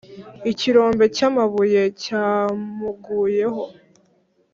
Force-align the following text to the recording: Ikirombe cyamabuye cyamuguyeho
Ikirombe 0.51 1.03
cyamabuye 1.15 1.81
cyamuguyeho 2.03 3.63